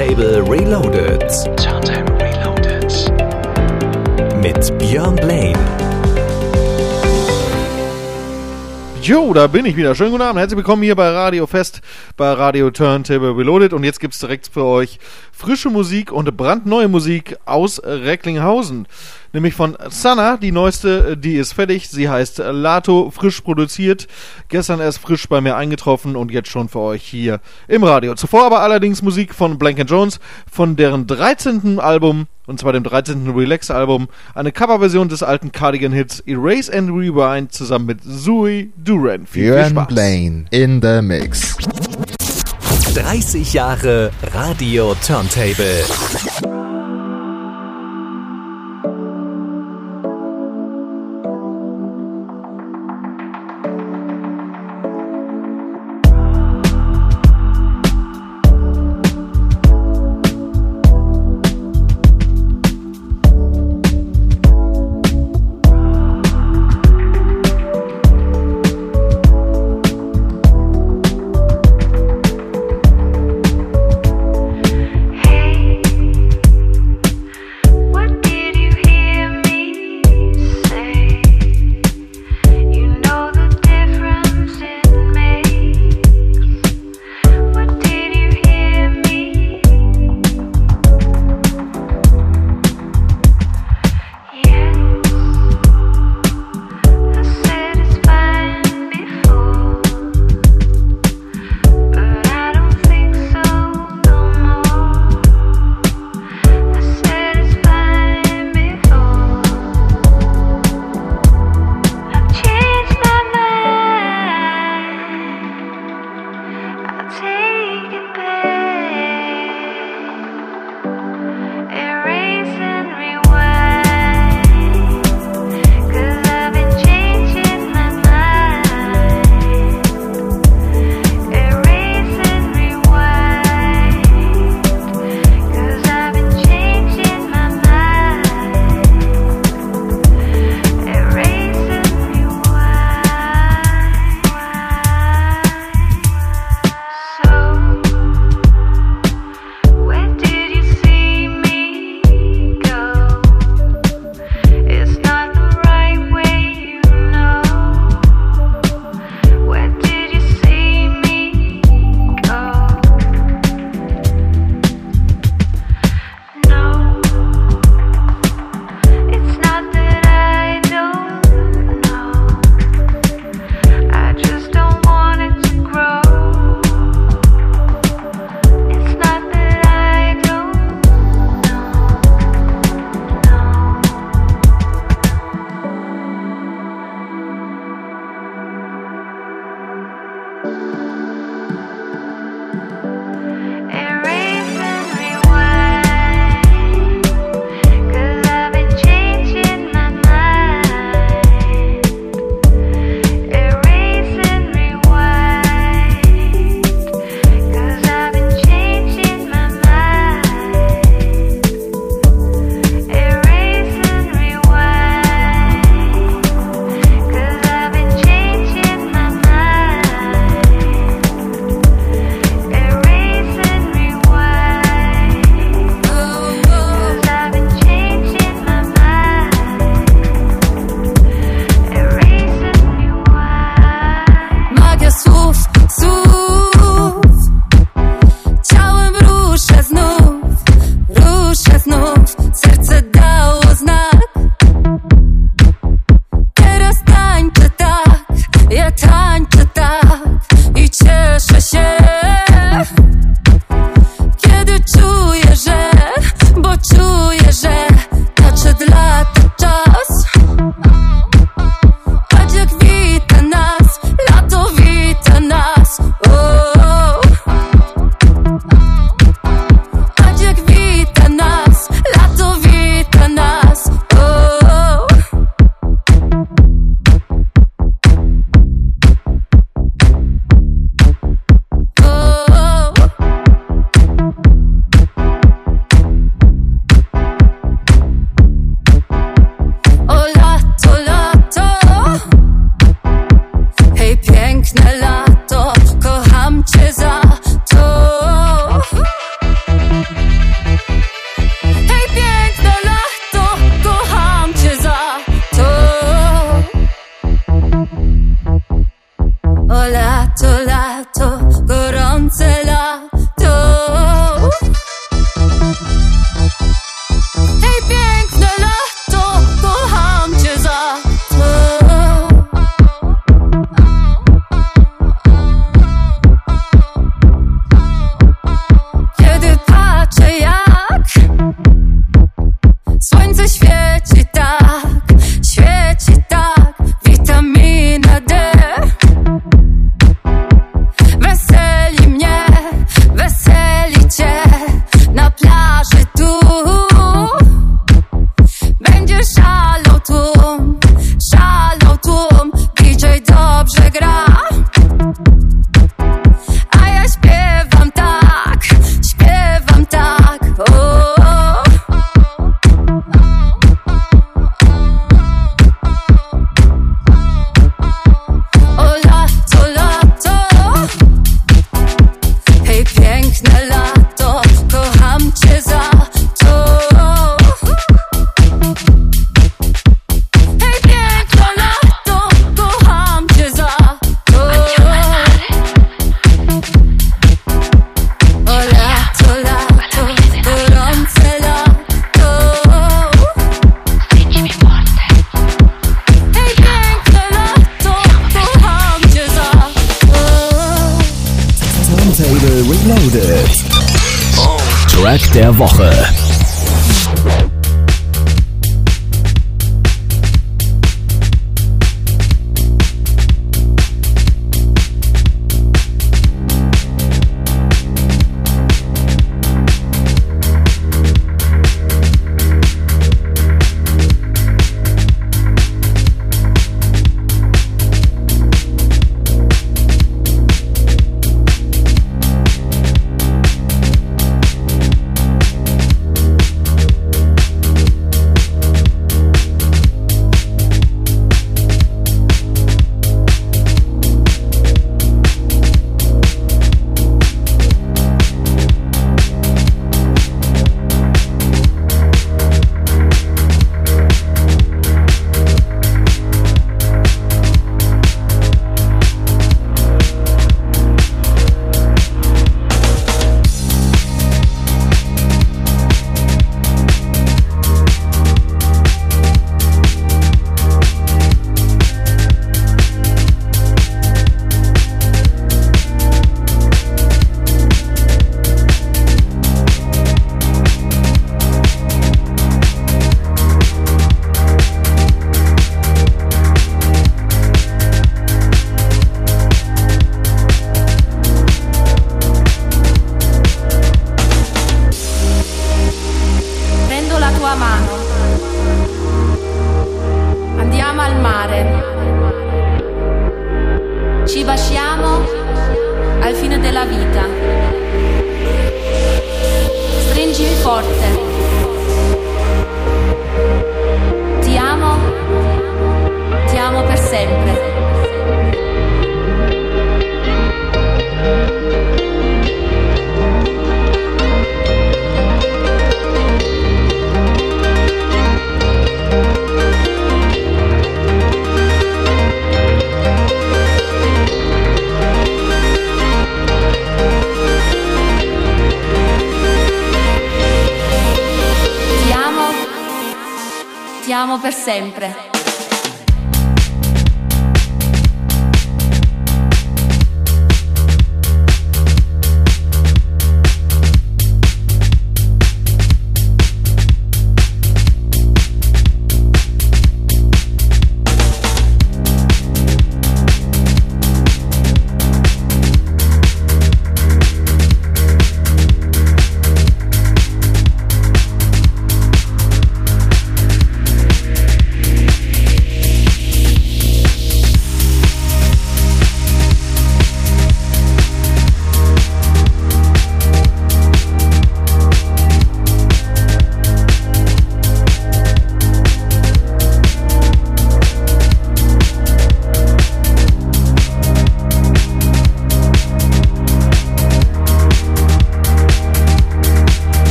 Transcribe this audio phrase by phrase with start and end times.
[0.00, 1.20] Turntable Reloaded.
[1.58, 2.90] Turntable Reloaded.
[4.40, 5.58] Mit Björn Blaine.
[9.02, 9.94] Jo, da bin ich wieder.
[9.94, 10.38] Schönen guten Abend.
[10.38, 11.82] Herzlich willkommen hier bei Radio Fest,
[12.16, 13.74] bei Radio Turntable Reloaded.
[13.74, 14.98] Und jetzt gibt's direkt für euch
[15.32, 18.88] frische Musik und brandneue Musik aus Recklinghausen.
[19.32, 21.88] Nämlich von Sana, die neueste, die ist fertig.
[21.88, 24.08] Sie heißt Lato, frisch produziert.
[24.48, 28.14] Gestern erst frisch bei mir eingetroffen und jetzt schon für euch hier im Radio.
[28.14, 30.18] Zuvor aber allerdings Musik von Blank Jones,
[30.50, 31.78] von deren 13.
[31.78, 33.30] Album und zwar dem 13.
[33.30, 39.26] Relax-Album, eine Coverversion des alten Cardigan-Hits Erase and Rewind zusammen mit Zoe Duran.
[39.26, 39.86] Viel, viel Spaß.
[39.86, 41.56] Blaine in the Mix.
[42.94, 44.96] 30 Jahre Radio.
[45.06, 45.84] Turntable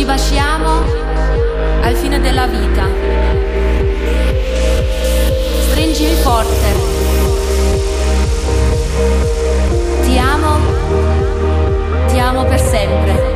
[0.00, 0.82] ci baciamo
[1.82, 2.88] al fine della vita.
[5.68, 6.74] Stringimi forte.
[10.02, 10.58] Ti amo,
[12.06, 13.29] ti amo per sempre.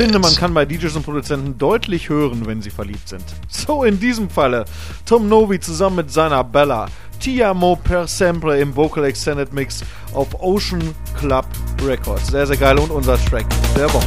[0.00, 3.22] Finde, man kann bei DJs und Produzenten deutlich hören, wenn sie verliebt sind.
[3.48, 4.64] So in diesem Falle
[5.04, 6.86] Tom Novi zusammen mit seiner Bella.
[7.20, 11.44] Ti amo per sempre im Vocal Extended Mix auf Ocean Club
[11.84, 12.28] Records.
[12.28, 13.44] Sehr, sehr geil und unser Track
[13.76, 14.06] der Woche.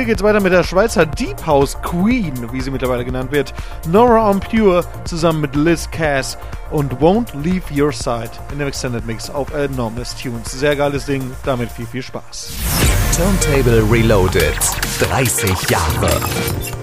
[0.00, 3.52] Hier geht's weiter mit der Schweizer Deep House Queen, wie sie mittlerweile genannt wird.
[3.86, 6.38] Nora on Pure zusammen mit Liz Cass
[6.70, 10.52] und Won't Leave Your Side in dem Extended Mix auf Enormous Tunes.
[10.52, 12.50] Sehr geiles Ding, damit viel, viel Spaß.
[13.14, 14.56] Turntable Reloaded.
[15.00, 16.79] 30 Jahre.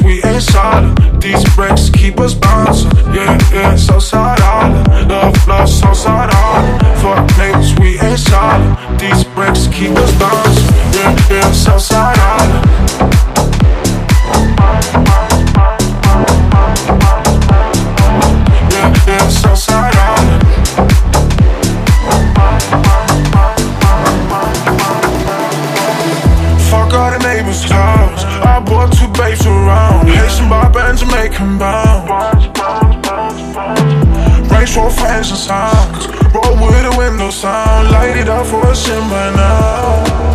[0.00, 1.20] sweet and solid.
[1.20, 2.90] These bricks keep us bouncing.
[3.14, 4.38] Yeah, yeah, so solid.
[5.08, 6.30] Love, love, so solid.
[7.00, 8.98] Fuck niggas, sweet and solid.
[8.98, 10.74] These bricks keep us bouncing.
[10.94, 13.29] Yeah, yeah, so solid.
[30.90, 32.46] friends and make them bounce.
[34.50, 36.06] Race for fans and sounds.
[36.34, 37.90] Roll with the window sound.
[37.90, 40.29] Light it up for a simba now.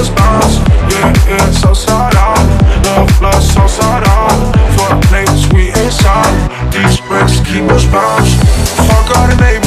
[0.00, 0.56] was us.
[1.28, 2.16] Yeah, so sad
[3.68, 4.02] sad
[5.52, 6.72] we ain't.
[6.72, 7.00] These
[7.44, 8.26] keep us bound.
[8.88, 9.59] Fuck all the neighbors.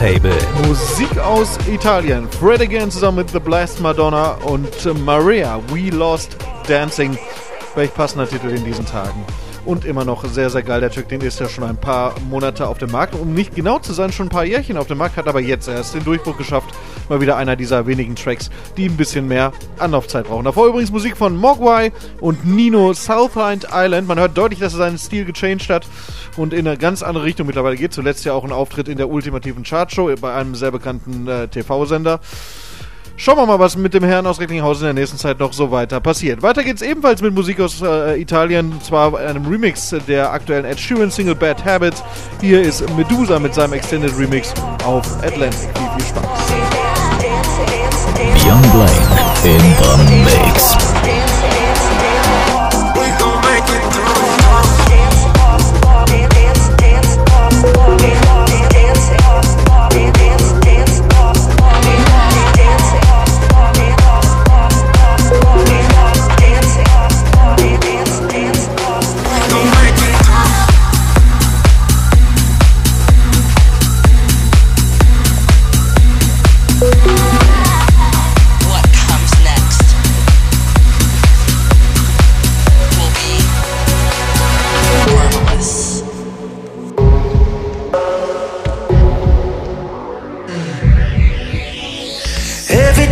[0.00, 0.34] Turntable.
[0.66, 2.26] Musik aus Italien.
[2.30, 5.60] Fred Again zusammen mit The Blast Madonna und Maria.
[5.68, 7.18] We Lost Dancing.
[7.74, 9.26] Welch passender Titel in diesen Tagen.
[9.66, 10.80] Und immer noch sehr, sehr geil.
[10.80, 13.14] Der Track, den ist ja schon ein paar Monate auf dem Markt.
[13.14, 15.68] Um nicht genau zu sein, schon ein paar Jährchen auf dem Markt, hat aber jetzt
[15.68, 16.70] erst den Durchbruch geschafft.
[17.10, 20.44] Mal wieder einer dieser wenigen Tracks, die ein bisschen mehr Anlaufzeit brauchen.
[20.44, 24.06] Davor übrigens Musik von Mogwai und Nino Southland Island.
[24.06, 25.88] Man hört deutlich, dass er seinen Stil gechanged hat
[26.36, 27.92] und in eine ganz andere Richtung mittlerweile geht.
[27.92, 32.20] Zuletzt ja auch ein Auftritt in der ultimativen Chartshow bei einem sehr bekannten äh, TV-Sender.
[33.16, 35.70] Schauen wir mal, was mit dem Herrn aus Recklinghausen in der nächsten Zeit noch so
[35.70, 36.42] weiter passiert.
[36.42, 40.78] Weiter geht's ebenfalls mit Musik aus äh, Italien, und zwar einem Remix der aktuellen Ed
[40.78, 42.04] Sheeran Single Bad Habits.
[42.40, 44.54] Hier ist Medusa mit seinem Extended Remix
[44.86, 45.68] auf Atlantic.
[45.76, 46.79] Viel, Spaß.
[48.50, 49.06] Young Blaine
[49.44, 50.89] in the mix.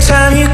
[0.09, 0.48] Time you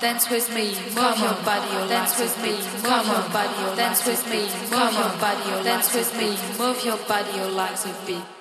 [0.00, 2.52] dance with me, move your body, dance with me,
[2.82, 7.30] move your body, dance with me, move your body, dance with me, move your body,
[7.36, 8.39] oh, like a beat.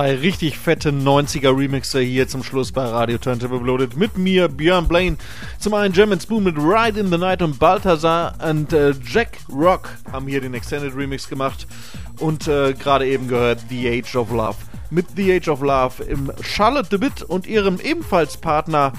[0.00, 4.88] Zwei richtig fette 90er Remixer hier zum Schluss bei Radio Turntable Reloaded mit mir, Björn
[4.88, 5.18] Blaine.
[5.58, 9.90] Zum einen German Spoon mit Ride in the Night und Balthazar und äh, Jack Rock
[10.10, 11.66] haben hier den Extended Remix gemacht
[12.18, 14.56] und äh, gerade eben gehört The Age of Love.
[14.88, 18.94] Mit The Age of Love im Charlotte de Witt und ihrem ebenfalls Partner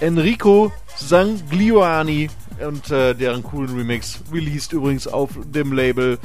[0.00, 2.30] Enrico Sangliani
[2.66, 6.18] und äh, deren coolen Remix released übrigens auf dem Label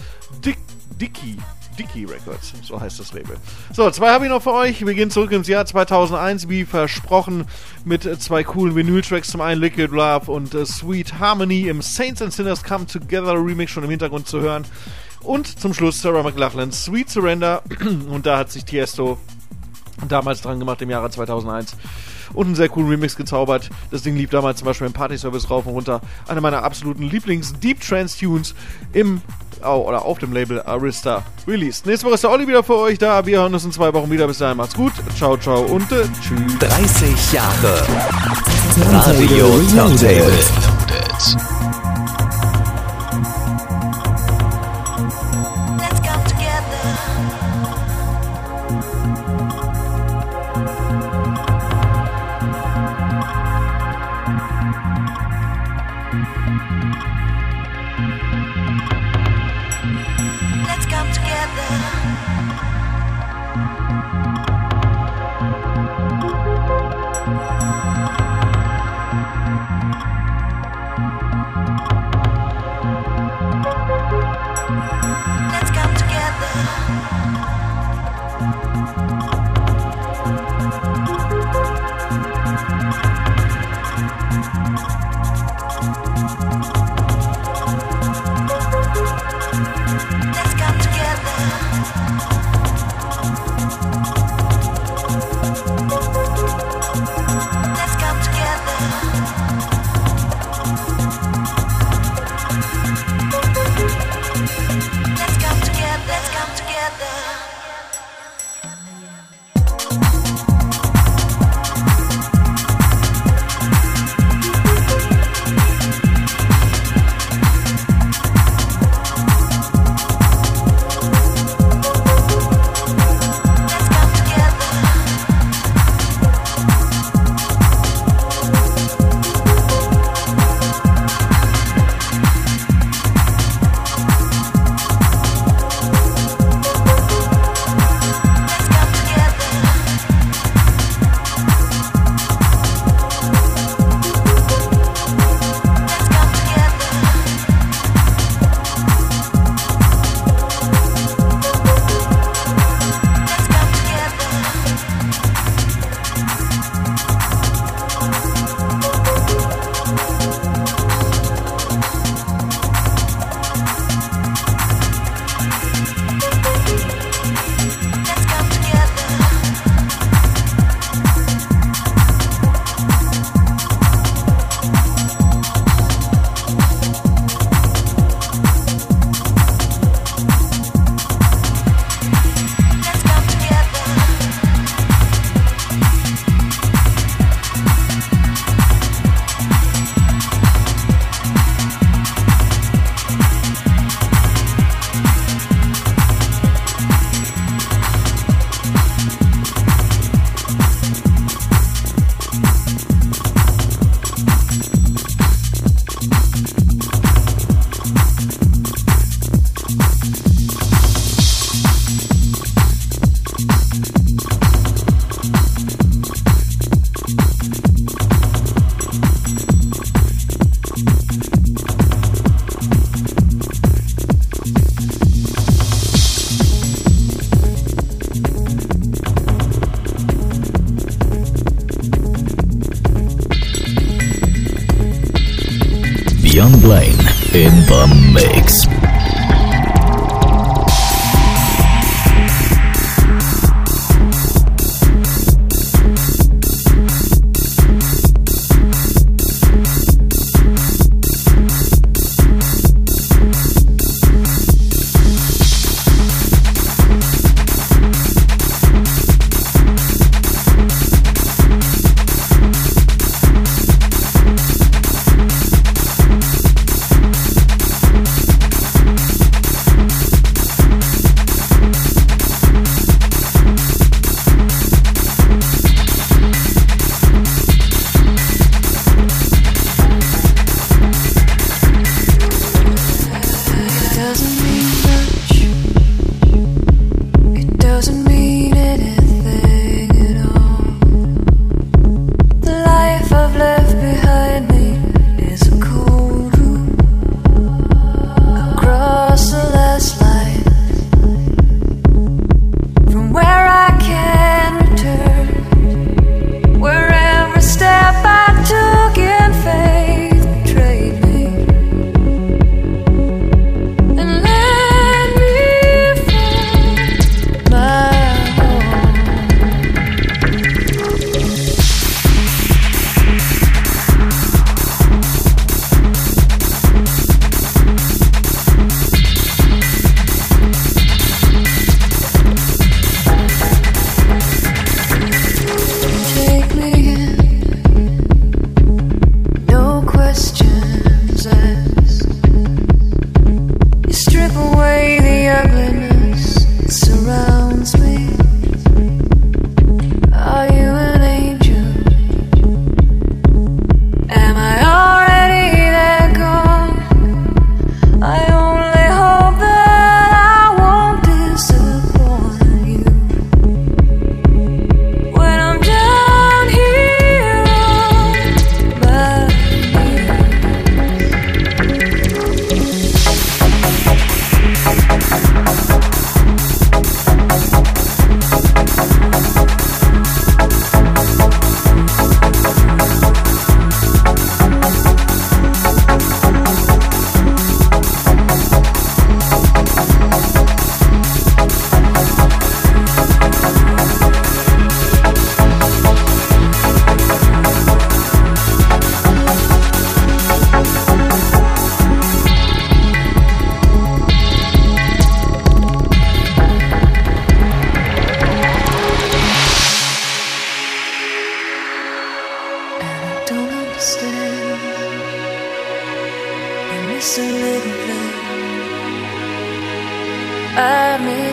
[0.45, 0.59] Dick
[0.97, 1.35] Dicky.
[1.77, 3.37] Dicky Records, so heißt das Label.
[3.73, 4.85] So, zwei habe ich noch für euch.
[4.85, 7.45] Wir gehen zurück ins Jahr 2001, wie versprochen,
[7.85, 9.29] mit zwei coolen Vinyl-Tracks.
[9.29, 13.71] Zum einen Liquid Love und äh, Sweet Harmony im Saints and Sinners Come Together Remix
[13.71, 14.65] schon im Hintergrund zu hören.
[15.21, 17.61] Und zum Schluss Sarah McLachlan, Sweet Surrender.
[18.09, 19.17] und da hat sich Tiesto
[20.07, 21.75] damals dran gemacht im Jahre 2001
[22.33, 23.69] und einen sehr coolen Remix gezaubert.
[23.91, 26.01] Das Ding lief damals zum Beispiel im Party Service rauf und runter.
[26.27, 28.55] Eine meiner absoluten Lieblings-Deep Trance Tunes
[28.93, 29.21] im
[29.63, 31.85] oh, oder auf dem Label Arista released.
[31.85, 33.25] Nächste Woche ist der Olli wieder für euch da.
[33.25, 34.27] Wir hören uns in zwei Wochen wieder.
[34.27, 34.93] Bis dahin macht's gut.
[35.15, 36.59] Ciao, ciao und äh, tschüss.
[36.59, 37.81] 30 Jahre
[38.91, 41.56] Radio Turntable.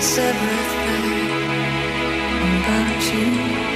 [0.04, 1.30] Everything
[2.60, 3.73] about you.